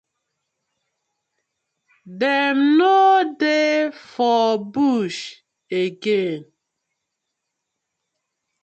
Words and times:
Dem 2.19 2.59
no 2.77 2.97
dey 3.39 3.75
for 4.13 4.49
bush 4.73 5.21
again? 5.83 6.41